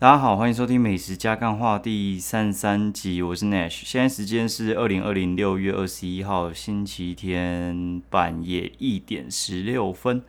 [0.00, 3.82] 大家好，欢迎收听《美食加干话》第三十三集，我是 Nash。
[3.84, 10.22] 现在时间是二零二零六月二十一号星期天半夜一点十六分。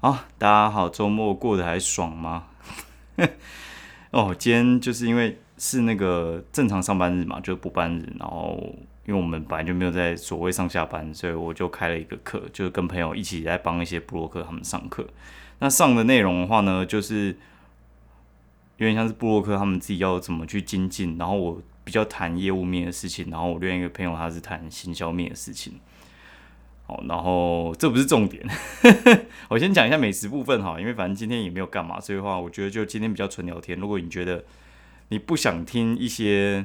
[0.00, 2.44] 好，大家好，周末过得还爽吗？
[4.12, 8.58] 哦，今天就是因为是那个正常上班日嘛，就是补班日，然后
[9.04, 15.06] 因为我们本来就没有在所谓上下班，所以我就开了一个课，就是跟朋友一起在帮一些布洛克他们上课。
[15.58, 17.36] 那上的内容的话呢，就是
[18.78, 25.80] 有点像是布洛克他们自己要怎么去精进，然后我比较谈业务面的事情，然后我另外一个朋友他是谈行销面的事情。
[26.88, 28.46] 好，然后这不是重点，
[29.50, 33.76] 我先讲一下美食部分哈，因为反正今天也没有干嘛，所以的话我觉得就今天比较纯聊天。
[33.78, 34.44] 如果你觉得
[35.08, 36.64] 你不想听一些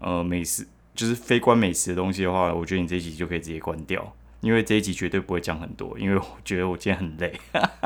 [0.00, 7.32] 呃美食，就是非关美食的东西的话，我觉得你这一集就可以直接关掉，因为这一集绝对不会讲很多，因为我觉得我今天很累，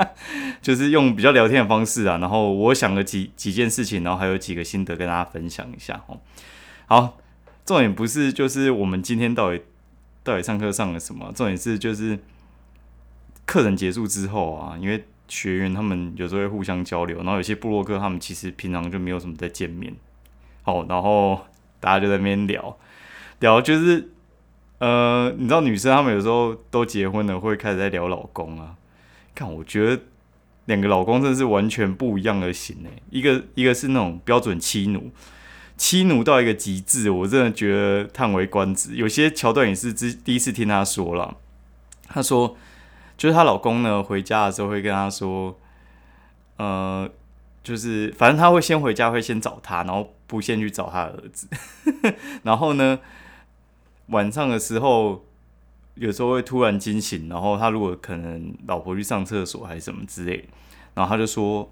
[0.61, 6.21] 就是用比较聊天的方式啊，然后我想了几几件事情，然后还有几个心得跟大家分享一下哦。
[6.87, 7.19] 好，
[7.65, 9.63] 重点不是就是我们今天到底。
[10.25, 11.33] 到底上课上了什么？
[11.35, 12.17] 重点是就是
[13.45, 19.93] 课程结束之后啊，因为学员他们有时候会互相交流，然后有些部落客他们其实平常就没有什么在见面，
[20.63, 21.41] 好，然后
[21.81, 22.79] 大家就在那边聊
[23.41, 24.12] 聊，就是
[24.83, 28.75] 呃，你知道女生她们有时候都结婚了，会开始在聊老公啊。
[29.33, 30.03] 看，我觉得
[30.65, 35.13] 两个老公真的是完全不一样的型诶，一个一个是那种标准妻奴。
[35.77, 38.97] 妻奴到一个极致，我真的觉得叹为观止。
[38.97, 41.37] 有些桥段也是之第一次听她说了。
[42.09, 42.57] 她说，
[43.17, 45.57] 就是她老公呢回家的时候会跟她说，
[46.57, 47.09] 呃，
[47.63, 51.47] 就是反正他会先回家，会先找她，然后不先去找他儿子。
[52.43, 52.99] 然后呢，
[54.07, 55.25] 晚上的时候
[55.95, 60.49] 有时候会突然惊醒，然后他如果可能老婆去上厕所还是什么之类，
[60.95, 61.71] 然后他就说。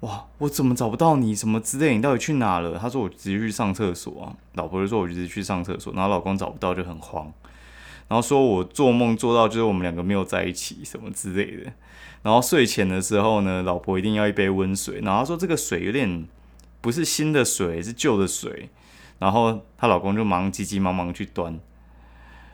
[0.00, 1.34] 哇，我怎么找不到你？
[1.34, 1.96] 什么之类？
[1.96, 2.78] 你到底去哪了？
[2.78, 4.36] 他说我直接去上厕所啊。
[4.52, 7.32] 老婆就说我直接去上厕所，然后老公找不到就很慌，
[8.06, 11.72] 然后说我做梦做到就是我们两个没有在一起什么之类的。
[12.22, 16.28] 然后睡前的时候呢，老婆一定要一杯温水，然后说这个水有点
[16.82, 18.68] 不是新的水，是旧的水。
[19.18, 21.58] 然后她老公就忙急急忙忙去端，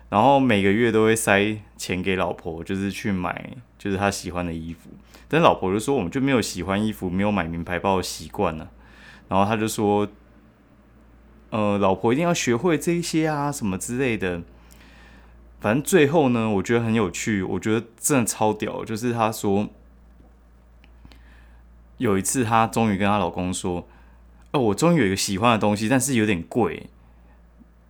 [0.09, 4.91] 然后每个月都会塞钱给老婆，就是去买就是他喜欢的衣服。
[5.29, 8.69] 但老婆就说，我们就没有喜欢衣服、没有买名牌包的习惯呢。
[9.29, 10.07] 然后他就说，
[11.49, 14.43] 呃，老婆一定要学会这些啊，什么之类的。
[15.59, 18.85] 反正最后呢，我觉得很有趣，我觉得真的超屌。
[18.85, 19.69] 就是他说，
[21.97, 23.89] 有一次她终于跟她老公说，
[24.53, 26.89] 哦，我终于有一个喜欢的东西，但是有点贵。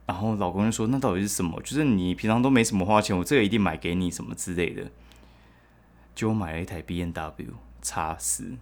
[0.06, 1.60] 然后老公就说，那到底是什么？
[1.62, 4.90] 就是你平常都没什么花钱，我这个一定买给你，什么之类的。
[6.14, 8.52] 就买了一台 B N W 叉四，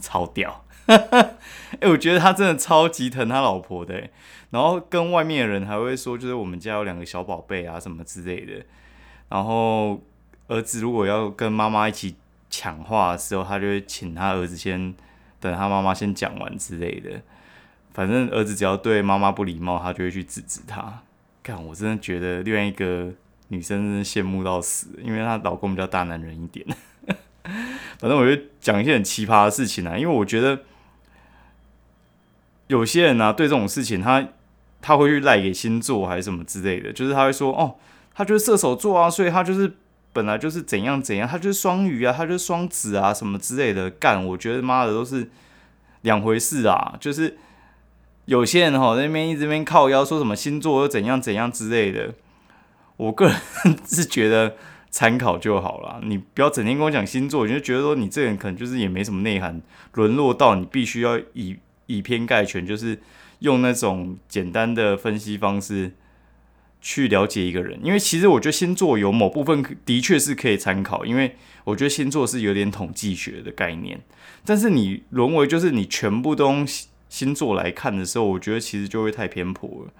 [0.00, 0.64] 超屌！
[0.86, 1.36] 哎，
[1.88, 4.10] 我觉得他真的超级疼他老婆的。
[4.50, 8.64] 然后跟外面的人还会说，就是我们家有两个小宝贝啊，什么之类的。
[9.28, 10.02] 然后
[10.48, 12.16] 儿子如果要跟妈妈一起
[12.50, 14.94] 抢话的时候，他就会请他儿子先
[15.38, 17.22] 等他妈妈先讲完之类的。
[17.96, 21.00] 反正儿子只要对妈妈不礼貌，他就会去制止他。
[21.42, 23.10] 看，我真的觉得另外一个
[23.48, 26.66] 女生真的羡慕到死，因为她老公比较大男人一点。
[27.98, 30.60] 反正我就讲一些很奇葩的事情啊，因为我觉得
[32.66, 34.28] 有些人呢，对这种事情，他
[34.82, 37.76] 他会去赖给星座还是什么之类的，就是他会说，哦，
[38.14, 39.72] 他就是射手座啊，所以他就是
[40.12, 43.88] 本来就是怎样怎样，他就是双鱼啊，他就是双子啊，什么之类的。
[43.88, 45.30] 干，我觉得妈的都是
[46.02, 47.38] 两回事啊，就是
[48.26, 52.14] 有些人哈那边一直边靠腰说什么星座又怎样怎样之类的，
[52.98, 53.36] 我个人
[53.84, 54.54] 是觉得。
[54.88, 59.60] 参考就好了，你不要整天跟我讲星座，我就觉得说你这人可能就是也没什么内涵，
[59.92, 62.98] 沦落到你必须要以以偏概全，就是
[63.40, 65.92] 用那种简单的分析方式
[66.80, 67.78] 去了解一个人。
[67.82, 74.00] 因为其实我觉得星座有某部分的确是可以参考，因为我觉得星座是有点统计学的概念。
[74.46, 76.66] 但是你沦为就是你全部都用
[77.16, 79.90] 星座来看的时候，我觉得其实就会太偏颇了。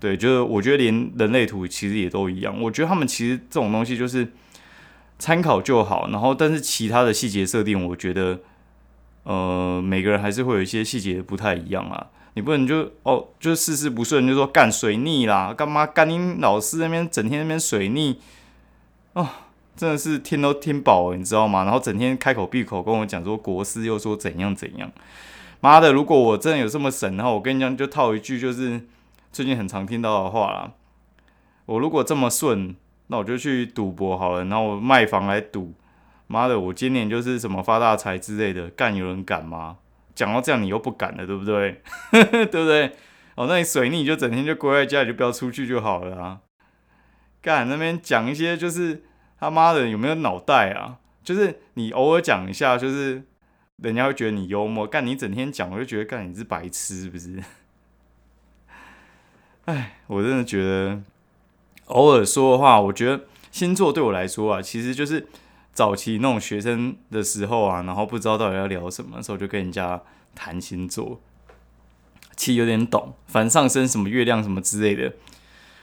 [0.00, 2.60] 对，就是我觉得连人类图其实也都一样。
[2.60, 4.32] 我觉得他们其实这种东西就是
[5.20, 8.40] 参考就好，然后但是其他的细节设定，我觉得
[9.22, 12.08] 呃每个人还是会有一些细节不太一样啊。
[12.34, 18.18] 你不能就哦，就事事不顺就说干水逆啦，干嘛干你老师那边整天那边水逆
[19.12, 19.28] 哦，
[19.76, 21.62] 真的是天都天饱了，你知道吗？
[21.62, 24.90] 然后整天开口闭口跟我讲说国师又说怎样怎样，
[25.62, 25.92] 妈的！
[25.92, 28.82] 如果我真的有这么神的话，我跟你讲就套一句就是。
[29.30, 30.72] 最近很常听到的话啦，
[31.64, 32.76] 我如果这么顺，
[33.06, 35.72] 那我就去赌博好了，然后我卖房来赌，
[36.26, 39.78] 妈的，我今年就是什么发大财之类的，干有人敢吗？
[40.14, 41.80] 讲到这样，你又不敢了，对不对？
[42.12, 42.92] 对不对？
[43.36, 46.40] 哦，那你水逆就整天就归在家里，就不要出去就好了啊！
[47.40, 49.02] 干那边讲一些就是
[49.40, 50.98] 他妈的有没有脑袋啊？
[51.24, 53.22] 就是你偶尔讲一下，就是
[53.82, 54.86] 人家会觉得你幽默。
[54.86, 57.42] 干你整天讲，我就觉得干你是白痴，是不是？
[59.66, 61.00] 哎，我真的觉得
[61.86, 65.26] 偶尔说的话，我觉得星座对我来说啊，其实就是
[65.72, 70.02] 早期那种学生的时候啊，然后不知道到底要聊什么的时候，就跟人家
[70.34, 71.20] 谈星座。
[72.34, 75.12] 其实有点懂，反上升什么月亮什么之类的，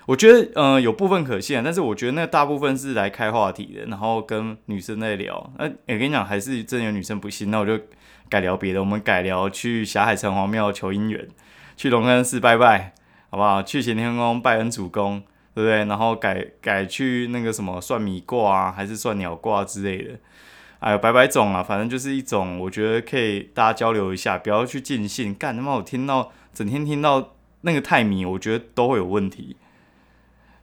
[0.10, 5.54] 我觉得呃有部分可信，但是我觉得那大部分是来开话题的，然后跟女生在聊。
[5.60, 7.80] 那我跟你讲，还是真有女生不信，那我就
[8.28, 11.28] 改聊别的，我们改聊去霞海城隍庙求姻缘，
[11.78, 12.96] 去龙恩寺拜拜，
[13.30, 13.62] 好不好？
[13.62, 15.22] 去乾天宫拜恩主公，
[15.54, 15.86] 对不对？
[15.86, 20.16] 然后改改去那个什么算米卦啊，还是算鸟卦之类的。
[20.80, 25.36] 哎呦，百百种啊，反正就是一种，我觉得可以大家交流一下，不要去尽兴。
[25.36, 29.56] 干他妈，我听到整天听到那个太迷，我觉得都会有问题。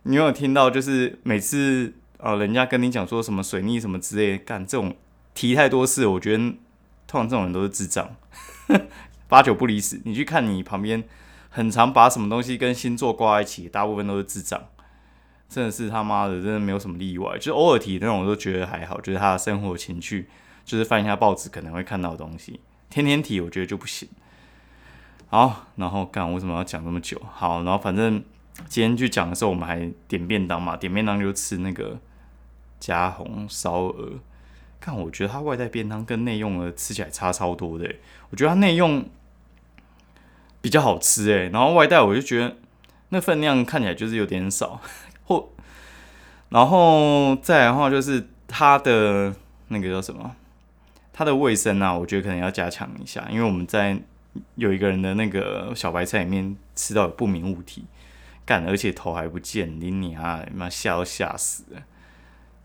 [0.08, 4.94] 你有听到就是每次呃，人家跟你讲说什么水逆什么之类，干这种
[5.34, 6.38] 提太多次，我觉得
[7.08, 8.14] 通常这种人都是智障，
[9.26, 10.00] 八九不离十。
[10.04, 11.02] 你去看你旁边
[11.50, 14.62] 很常把什么东西跟星座挂在一起，大部分都是智障。
[15.48, 20.28] 真的是他妈的，真的没有什么例外，就偶尔提那种我都觉得还好，就是他的生活情趣，
[20.64, 22.60] 就是翻一下报纸可能会看到的东西。
[22.88, 24.08] 天天提我觉得就不行。
[25.28, 27.20] 好，然后干为什么要讲这么久？
[27.32, 28.22] 好，然后反正
[28.68, 31.98] 今天去讲的时候，我们还点便当嘛，点便当就吃那个
[32.80, 34.14] 加红烧鹅。
[34.80, 37.94] 看，我觉得它外带便当跟内用的吃起来差超多的。
[38.30, 39.04] 我觉得它内用
[40.60, 42.56] 比较好吃诶，然后外带我就觉得
[43.08, 44.80] 那分量看起来就是有点少。
[45.26, 45.48] 或，
[46.50, 49.34] 然后再来的话，就是它的
[49.68, 50.36] 那个叫什么？
[51.12, 53.98] 它的卫生啊，我觉得可能要加强一下，因为我们在
[54.56, 57.84] 有一个人的那个小白菜里面吃到有不明物体，
[58.46, 61.82] 干，而且头还不见，你你啊，妈吓都吓死了，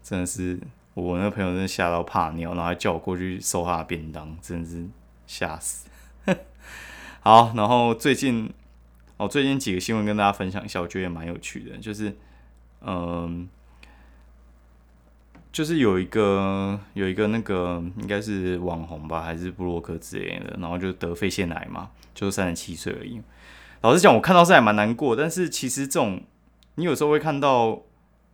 [0.02, 0.58] 真的是
[0.94, 4.88] 我那朋友真的吓到怕尿，然后还叫我过去收他的便当，真的是
[5.28, 5.90] 吓死。
[7.20, 8.54] 好，然后最近
[9.18, 12.16] 哦，最近几个新闻跟大家分享一下，我觉得也蛮有趣的，就是。
[12.84, 13.48] 嗯，
[15.52, 23.22] 就是有一个有一个那个应该是网红吧，还是布洛克之类的，然后就得肺腺癌嘛，就三十七岁而已。
[23.82, 26.22] 老实讲，我看到是还蛮难过，但是其实这种
[26.76, 27.82] 你有时候会看到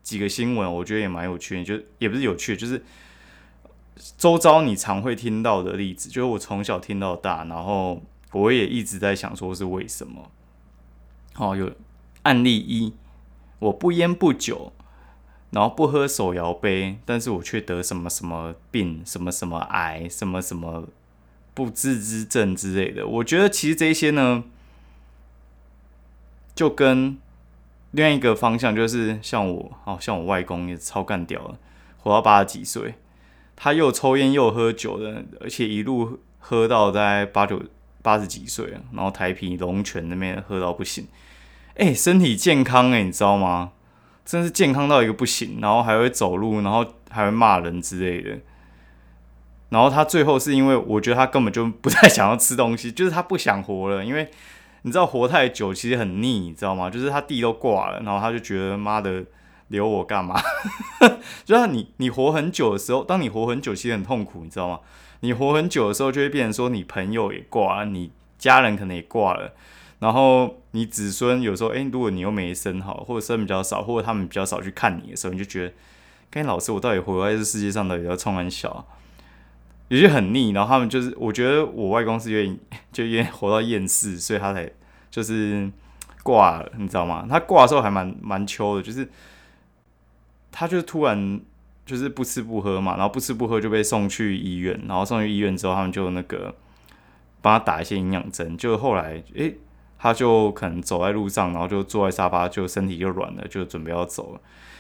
[0.04, 2.84] 几个新闻，我觉得也蛮有趣的，就也不是有趣，就是
[4.18, 8.02] 周遭你常会听到的例子，就是我从小听到大，然后
[8.34, 10.30] 我也一直在想说是为什么。
[11.36, 11.72] 哦，有
[12.24, 12.94] 案例一。
[13.60, 14.72] 我不烟不酒，
[15.50, 20.88] 然后不喝手摇杯，但是我却得什么什么病，什么什么癌，什么什么
[21.56, 23.08] 不治之症之类的。
[23.08, 24.44] 我觉得其实这些呢，
[26.58, 27.16] 就跟
[27.92, 31.56] 另外一个方向，就是像我，哦，像我外公也超干掉了，
[32.00, 32.96] 活到八十几岁，
[33.56, 37.62] 他又抽烟又喝酒的，而且一路喝到在八九
[38.02, 41.08] 八十几岁然后台啤龙泉那边喝到不行。
[41.76, 43.72] 哎，身体健康哎，你知道吗？
[44.26, 48.40] 真是健康到一个不行，然后还会走路，然后还会骂人之类的。
[49.70, 54.30] 然后他最后是因为我觉得他根本就不太想要吃东西，就是他不想活了，因为
[54.88, 56.90] 你知道活太久其实很腻，你知道吗？
[56.90, 59.22] 就是他弟都挂了，然后他就觉得妈的
[59.68, 60.40] 留我干嘛？
[61.44, 64.80] 就是你你活很久的时候，当你活很久其实很痛苦，你知道吗？
[65.20, 69.52] 你活很久的时候就会变成说你朋友也挂了，你家人可能也挂了。
[70.00, 75.74] 然后你子孙有时候，哎，如果你又没生好，或者生比较少，或者他们比较少去看你的时候，你就觉得，
[76.32, 78.88] 跟老师，我到底活在这世界上的要冲很小，
[79.90, 80.52] 有些很腻。
[80.52, 82.60] 然后他们就是，我觉得我外公是愿意，
[82.92, 84.70] 就愿意活到厌世，所以他才
[85.10, 85.70] 就是
[86.24, 87.26] 挂了，你知道吗？
[87.30, 89.10] 他挂的时候还蛮蛮秋的，就是
[90.52, 91.40] 他就突然
[91.86, 96.56] 就是不吃不喝嘛，然后不吃不喝就被送去医院，然后送去医院之后，他们就那个
[97.42, 99.54] 帮他打一些营养针，就后来哎。
[100.00, 104.40] 他就可能走在路上，然后就坐在沙发，就身体就软了，就准备要走了。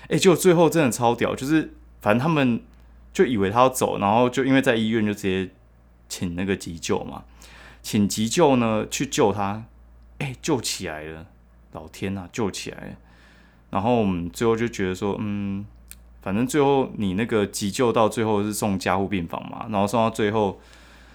[0.09, 2.61] 哎，结果最后真的超屌，就是反正他们
[3.17, 5.49] 就以为他要走，然后就因为在医院就直接
[6.07, 7.23] 请那个急救嘛，
[7.81, 9.63] 请急救呢去救他，
[10.19, 11.25] 哎，救起来了，
[11.71, 12.93] 老天呐，救起来了。
[13.71, 15.65] 然后我们最后就觉得说，嗯，
[16.21, 20.61] 反正最后你那个急救到最后是送加护病房嘛，然后送到最后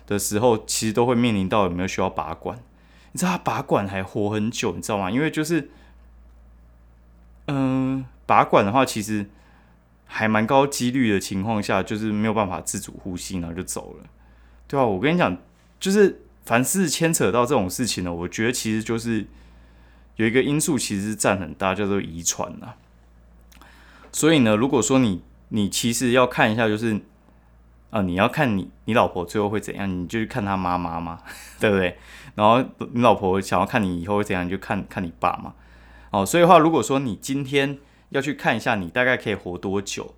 [0.09, 2.59] 的时候，其实都会面临到有没有需要拔管。
[3.13, 5.09] 你知道他拔管还活很久，你知道吗？
[5.09, 5.71] 因为就是，
[7.47, 9.31] 嗯，拔管的话，其实
[10.14, 14.04] 还蛮高几率的情况下，就是没有办法自主呼吸，然后就走了，
[14.69, 14.85] 对吧？
[14.85, 15.35] 我跟你讲，
[15.81, 19.26] 就是凡是牵扯到这种事情呢，我觉得其实就是
[20.16, 22.76] 有一个因素，其实占很大，叫做遗传啊。
[24.12, 27.00] 所以呢，如果说你你其实要看一下，就是
[27.88, 31.21] 啊，你要看你你老婆最后会怎样，你就去看她妈妈嘛，
[31.59, 31.97] 对不对？
[32.35, 35.54] 然后你老婆想要看你以后会怎样，你就看看你爸嘛。
[36.11, 37.78] 哦，所以的话，如果说你今天
[38.12, 40.14] 要去看一下，你大概可以活多久？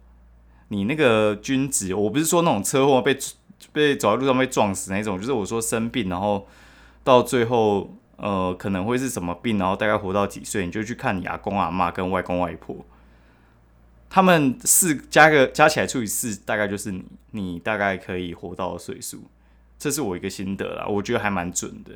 [0.68, 3.16] 你那个均值，我不是说那种车祸被
[3.72, 6.46] 被走在路上被撞死那种，就是我说生病，然后
[7.02, 12.84] 到最后呃可能会是什么病，然后大概活到几岁，你就去看你阿公阿妈跟外公外婆。
[14.10, 19.24] 他们四加个加起来除以四，大概就是你你大概可以活到岁数，
[19.78, 21.92] 这是我一个心得啦，我觉得还蛮准的。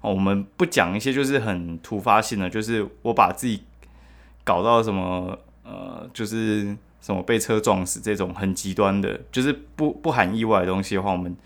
[0.00, 3.64] 我们不讲一些就是很突发性的，就是我把自己
[4.48, 11.36] 搞到什么呃，就是什么被车撞死这种很极端的，就是不不含意外的东西的话，我们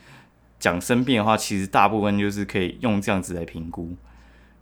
[0.60, 3.96] 讲生病的话，其实大部分就是可以用这样子来评估。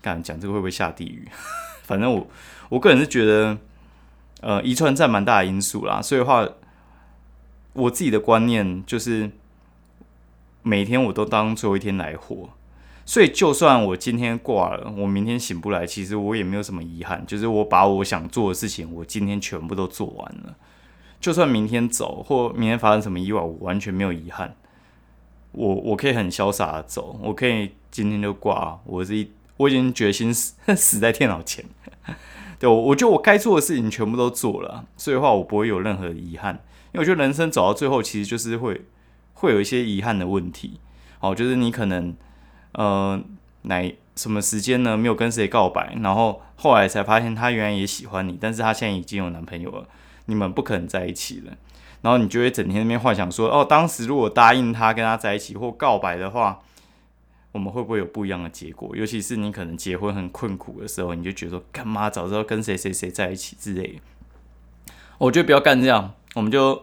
[0.00, 1.28] 敢讲这个会不会下地狱？
[1.84, 2.26] 反正我
[2.70, 3.58] 我个人是觉得。
[4.42, 6.48] 呃，遗传占蛮大的因素啦，所以的话，
[7.74, 9.30] 我自己的观念就是
[10.62, 12.48] 每天我都当最后一天来活，
[13.10, 20.54] 所以就算我今天挂了，我明天醒不来，其实我也没有什么遗憾，就是我把我想做的事情，我今天全部都做完了，
[21.20, 24.54] 就算明天走或明天发生什么意外，我完全没有遗憾，
[25.50, 31.64] 我我可以很潇洒的走，我可以今天就挂，我是一我已经决心死 死在电脑前。
[32.60, 36.54] 对，我我觉得我该做的事情全部都做了，所以的话我不会有任何遗憾，
[36.92, 38.82] 因为我觉得人生走到最后，其实就是会
[39.34, 40.78] 会有一些遗憾的问题。
[41.18, 42.14] 哦，就是你可能
[42.72, 43.20] 呃，
[43.62, 49.86] 哪什么时间呢没有跟谁告白，然后后来才发现他原来也喜欢你，但是他现在已经有男朋友了，
[50.26, 51.52] 你们不可能在一起了，
[52.02, 56.60] 然后你就会整天那边幻想说，哦，当时如果答应他跟他在一起或告白的话。
[57.52, 58.94] 我们会不会有不一样的结果？
[58.94, 64.94] 尤其是你可能结婚很困苦的时候，你就觉得说干嘛早知道跟谁谁谁在一起之类的。
[65.18, 66.80] 我觉得不要干这样，我们就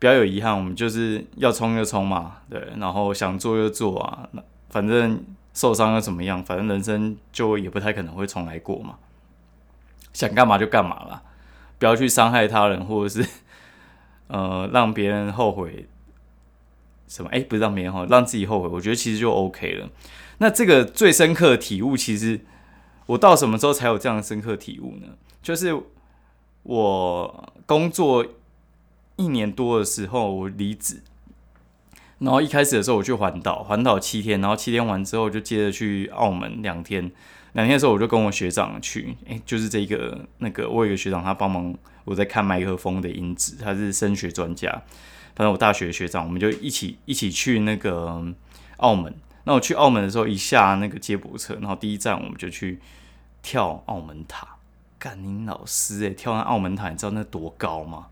[0.00, 4.28] 不要有遗憾，我们就是要冲就冲嘛，对，然后想做就做啊，
[4.70, 5.22] 反正
[5.52, 6.42] 受伤又怎么样？
[6.42, 8.96] 反正人生就也不太可能会重来过嘛，
[10.12, 11.22] 想干嘛就干嘛了，
[11.78, 13.28] 不要去伤害他人，或者是
[14.28, 15.86] 呃让别人后悔。
[17.08, 17.30] 什么？
[17.30, 19.88] 哎，不是让别人后悔让自己后悔，我觉得其实就 OK 了。
[20.38, 22.38] 那这个最深刻的体悟，其实
[23.06, 25.08] 我到什么时候才有这样的深刻体悟呢？
[25.42, 25.76] 就是
[26.62, 28.24] 我工作
[29.16, 31.02] 一年多的时候，我离职，
[32.20, 37.10] 然后一开始的时候我去环岛，环岛七天，然后七天完之后就接着去澳门两天。
[37.54, 41.74] 两天的时候我就跟我学长去，哎，就是这个那个我有一个学长，他帮忙
[42.04, 44.70] 我在看麦克风的音质，他是声学专家。
[45.34, 48.24] 反正我大学学长，我们就一起一起去那个
[48.76, 49.12] 澳门。
[49.44, 52.78] 那我去澳门的时候，一下那个接驳车，然后第一站我们就去
[53.42, 54.46] 跳澳门塔。
[54.98, 58.08] 干宁老师诶，跳完澳门塔，你知道那多高吗？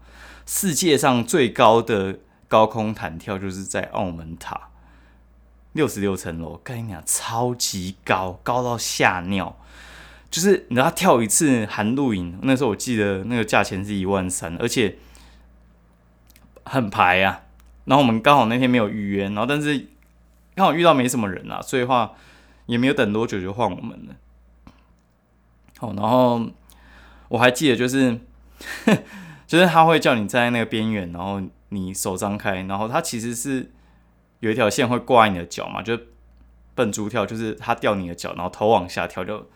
[0.47, 2.19] 世界上最高的
[2.49, 4.71] 高空弹跳就是在澳门塔，
[5.75, 9.57] 六十六层楼，跟你讲超级高，高到吓尿。
[10.31, 14.99] 就是你知道跳一次含露营，那时候我记得那个价钱是一万三，而且。
[16.71, 17.45] 很排啊，
[17.87, 19.87] 然后我们刚好那天没有预约，然后但是
[20.55, 22.13] 刚好遇到没什么人啊，所以话
[22.67, 24.15] 也没有等多久就换我们了。
[25.79, 26.47] 好，然后
[27.29, 28.21] 我还记得就是，
[29.49, 33.71] 就是他会叫你站在那个边缘，然后你手张开，然后他其实是
[34.41, 35.99] 有一条线会挂你的脚嘛，就
[36.75, 39.49] 笨猪跳，就是他吊你的脚，然后头往下跳，就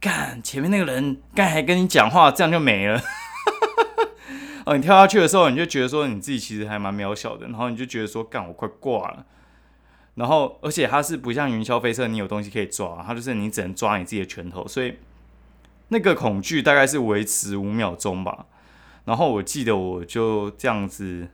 [0.00, 3.00] 干前面那个人刚才跟你讲话，这样就没了。
[4.66, 9.24] 哦，你跳下去的时候，你就觉得说你自己其实还蛮渺小的，然后你就觉得说，干我快挂了。
[10.16, 14.98] 然后，而且它是不像云霄飞车，你有东西可以抓，它就是你只能抓你自己的拳头，所以
[15.88, 18.46] 那个恐惧大概是维持五秒钟吧。
[19.04, 21.28] 然后我记得我就这样子，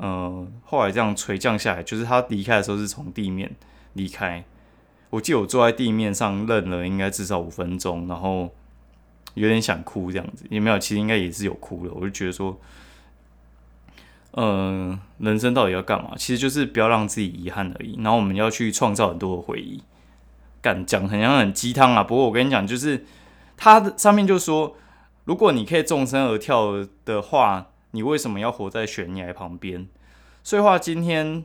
[0.00, 3.54] 嗯，后来这样垂降下来，就是他离开的时候是从地面
[3.92, 4.44] 离开。
[5.10, 8.50] 我记得我坐在地面上愣了，应该至少五分钟，然后。
[9.34, 11.94] 有点想哭这样子，也没有，其实应该也是有哭的。
[11.94, 12.58] 我就觉得说，
[14.32, 16.10] 嗯，人生到底要干嘛？
[16.16, 17.94] 其实就是不要让自己遗憾而已。
[18.02, 19.80] 然后我们要去创造很多的回忆。
[20.60, 23.06] 敢讲很像很鸡汤啊，不过我跟你讲，就是
[23.56, 24.76] 它上面就说，
[25.26, 29.88] 如果你可以纵身而跳的话，你为什么要活在悬崖旁边？
[30.42, 31.44] 所以话，今天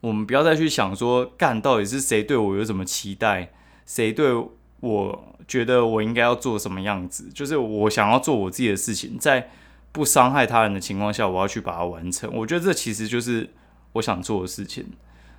[0.00, 3.52] 我们不要再去想说，干到底是谁对我有什么期待，
[3.86, 4.48] 谁对。
[4.80, 9.50] 我觉得我应该要做什么样子，就是我想要做我自己的事情，在
[9.90, 12.32] 不伤害他人的情况下，我要去把它完成。
[12.32, 13.50] 我觉得这其实就是
[13.94, 14.86] 我想做的事情。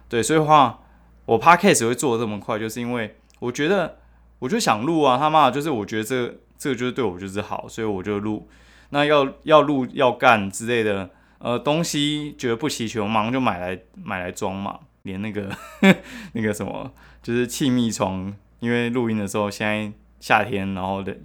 [0.09, 0.81] 对，所以话
[1.23, 3.99] 我 podcast 会做的这么快，就是因为我觉得
[4.39, 8.45] 我就想录啊，他妈的就是我觉得这这个就是对我就是好，所以我就录。
[8.89, 14.79] 那要要录要干之类的，呃，东西觉得不齐全，我马上就买来买来装嘛。
[15.03, 15.49] 连那个
[16.33, 16.91] 那个什么，
[17.23, 21.15] 就是气密窗，因为录音的时候现在夏天，然后的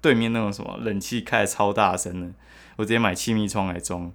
[0.00, 2.32] 对面那种什么冷气开的超大声的，
[2.76, 4.10] 我直接买气密窗来装，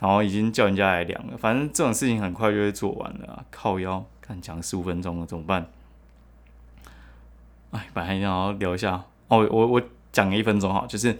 [0.00, 1.38] 然后已经叫人家来量了。
[1.38, 3.46] 反正这种事情很快就会做完了。
[3.52, 5.68] 靠腰，看讲十五分钟了，怎么办？
[7.70, 9.82] 哎，本来想要聊一下哦，我我
[10.14, 11.14] 讲一分钟哈，就是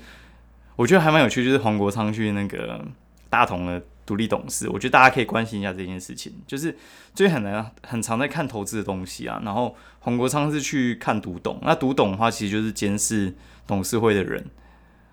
[0.77, 2.83] 我觉得还蛮有趣，就是黄国昌去那个
[3.29, 3.83] 大同的。
[4.07, 6.31] 独立董事，我觉得大家可以关心一下这件事情。
[6.47, 6.77] 就是
[7.15, 9.41] 最近很难很常在看投资的东西啊。
[9.43, 13.35] 然后黄国昌是去看独董，那独董的话其实就是监视
[13.67, 14.45] 董事会的人。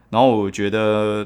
[0.09, 1.25] 然后我觉得，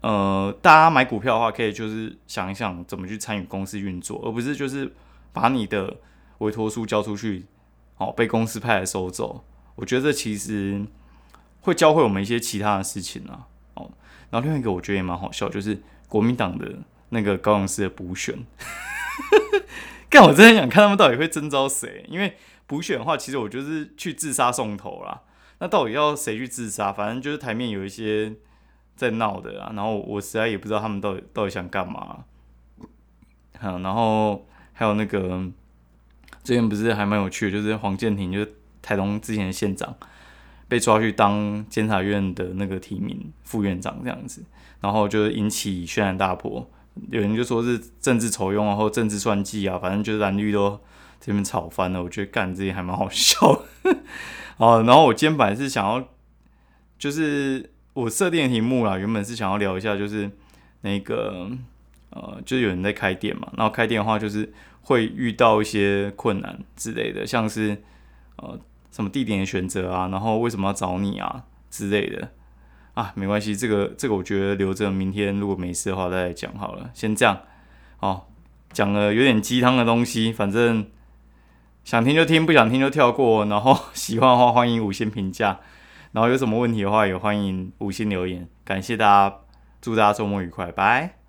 [0.00, 4.90] 呃，大家买股票的话，可以就是想一想怎么去参与公司运作，而不是就是
[5.34, 5.94] 把你的
[6.38, 7.44] 委托书交出去，
[7.98, 9.44] 哦，被公司派来收走。
[9.74, 10.82] 我觉得这其实
[11.62, 13.48] 会教会我们一些其他的事情啊。
[13.74, 13.90] 哦，
[14.30, 16.70] 然后另外一个我觉得也蛮好笑，就是国民党的。
[17.14, 18.34] 那个高雄市的补选，
[20.08, 22.06] 干我真的想看他们到底会征召谁？
[22.08, 25.20] 因为补选的话，其实我就是去自杀送头啦。
[25.58, 26.90] 那到底要谁去自杀？
[26.90, 28.32] 反正就是台面有一些
[28.96, 29.72] 在闹的啊。
[29.76, 32.24] 然后我实在也不知道他们到底到底想干嘛。
[33.60, 35.44] 嗯，然后还有那个
[36.42, 39.94] 最近不是还蛮有趣的，就是黄建庭，就是台东之前的县长，
[40.72, 44.42] 被抓去当监察院的那个提名副院长这样子，
[44.80, 46.66] 然后就引起轩然大波。
[47.10, 50.80] 有人就说是政治丑用啊，或政治算计啊，反正就是蓝绿都
[51.20, 52.02] 这边吵翻了。
[52.02, 53.64] 我觉得干这些还蛮好笑。
[54.56, 56.08] 哦，然后我今天本来是想要，
[56.98, 60.30] 就是我设定的题目啦，原本是想要聊一下，就是
[60.80, 61.50] 那个
[62.08, 64.50] 呃，就是有人在开店嘛，然后开店的话，就是
[64.80, 67.76] 会遇到一些困难之类的，像是
[68.36, 68.58] 呃
[68.92, 72.30] 什么地点的选择啊，然后为什么要找你啊之类的。
[72.94, 76.90] 啊，没关系，这个这个我觉得留着明天如果没事的话再讲好了。
[76.92, 77.40] 先这样，
[78.00, 78.26] 哦，
[78.70, 80.86] 讲了有点鸡汤的东西，反正
[81.84, 83.46] 想听就听，不想听就跳过。
[83.46, 85.60] 然后 喜欢的话欢迎五星评价，
[86.12, 88.46] 然后有什么问题的话也欢迎五星留言。
[88.62, 89.36] 感谢大家，
[89.80, 91.21] 祝大家周末愉快，拜。